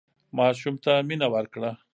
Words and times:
ماشوم 0.37 0.75
ته 0.83 0.91
مینه 1.07 1.27
ورکړه. 1.33 1.71